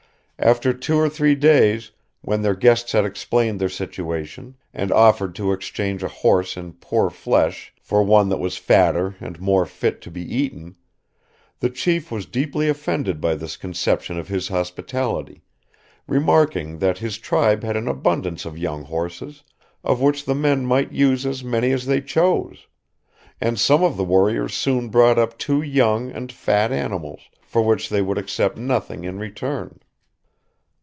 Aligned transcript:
After 0.43 0.73
two 0.73 0.97
or 0.97 1.07
three 1.07 1.35
days, 1.35 1.91
when 2.21 2.41
their 2.41 2.55
guests 2.55 2.93
had 2.93 3.05
explained 3.05 3.61
their 3.61 3.69
situation, 3.69 4.57
and 4.73 4.91
offered 4.91 5.35
to 5.35 5.51
exchange 5.51 6.01
a 6.01 6.07
horse 6.07 6.57
in 6.57 6.73
poor 6.73 7.11
flesh 7.11 7.71
for 7.79 8.01
one 8.01 8.29
that 8.29 8.39
was 8.39 8.57
fatter 8.57 9.15
and 9.19 9.39
more 9.39 9.67
fit 9.67 10.01
to 10.01 10.09
be 10.09 10.23
eaten, 10.23 10.77
the 11.59 11.69
chief 11.69 12.09
was 12.09 12.25
deeply 12.25 12.69
offended 12.69 13.21
by 13.21 13.35
this 13.35 13.55
conception 13.55 14.17
of 14.17 14.29
his 14.29 14.47
hospitality, 14.47 15.43
remarking 16.07 16.79
that 16.79 16.97
his 16.97 17.19
tribe 17.19 17.61
had 17.63 17.77
an 17.77 17.87
abundance 17.87 18.43
of 18.43 18.57
young 18.57 18.85
horses, 18.85 19.43
of 19.83 20.01
which 20.01 20.25
the 20.25 20.33
men 20.33 20.65
might 20.65 20.91
use 20.91 21.23
as 21.23 21.43
many 21.43 21.71
as 21.71 21.85
they 21.85 22.01
chose; 22.01 22.65
and 23.39 23.59
some 23.59 23.83
of 23.83 23.95
the 23.95 24.03
warriors 24.03 24.55
soon 24.55 24.89
brought 24.89 25.19
up 25.19 25.37
two 25.37 25.61
young 25.61 26.09
and 26.11 26.31
fat 26.31 26.71
animals, 26.71 27.19
for 27.43 27.61
which 27.61 27.89
they 27.89 28.01
would 28.01 28.17
accept 28.17 28.57
nothing 28.57 29.03
in 29.03 29.19
return. 29.19 29.79